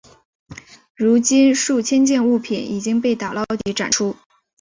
[0.95, 4.15] 如今数千件物品已经被打捞及展出。